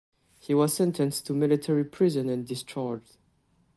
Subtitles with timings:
[0.39, 3.17] He was sentenced to military prison and discharged.